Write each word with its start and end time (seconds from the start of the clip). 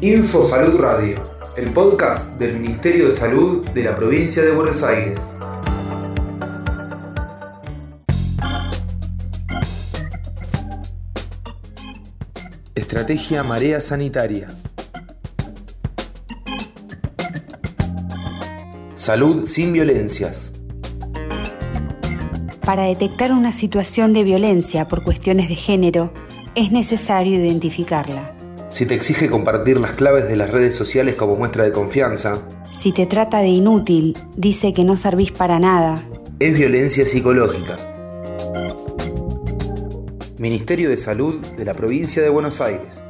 Info 0.00 0.44
Salud 0.44 0.78
Radio, 0.78 1.18
el 1.56 1.72
podcast 1.72 2.38
del 2.38 2.60
Ministerio 2.60 3.06
de 3.06 3.12
Salud 3.12 3.68
de 3.70 3.82
la 3.82 3.96
provincia 3.96 4.44
de 4.44 4.52
Buenos 4.52 4.84
Aires. 4.84 5.34
Estrategia 12.76 13.42
Marea 13.42 13.80
Sanitaria. 13.80 14.48
Salud 18.94 19.48
sin 19.48 19.72
violencias. 19.72 20.52
Para 22.64 22.84
detectar 22.84 23.32
una 23.32 23.50
situación 23.50 24.12
de 24.12 24.22
violencia 24.22 24.86
por 24.86 25.02
cuestiones 25.02 25.48
de 25.48 25.56
género, 25.56 26.12
es 26.54 26.70
necesario 26.70 27.34
identificarla. 27.34 28.37
Si 28.70 28.84
te 28.84 28.94
exige 28.94 29.30
compartir 29.30 29.80
las 29.80 29.92
claves 29.92 30.28
de 30.28 30.36
las 30.36 30.50
redes 30.50 30.76
sociales 30.76 31.14
como 31.14 31.36
muestra 31.36 31.64
de 31.64 31.72
confianza. 31.72 32.38
Si 32.78 32.92
te 32.92 33.06
trata 33.06 33.38
de 33.38 33.48
inútil, 33.48 34.16
dice 34.36 34.74
que 34.74 34.84
no 34.84 34.94
servís 34.94 35.32
para 35.32 35.58
nada. 35.58 35.94
Es 36.38 36.56
violencia 36.56 37.06
psicológica. 37.06 37.76
Ministerio 40.36 40.90
de 40.90 40.98
Salud 40.98 41.40
de 41.56 41.64
la 41.64 41.74
Provincia 41.74 42.22
de 42.22 42.28
Buenos 42.28 42.60
Aires. 42.60 43.04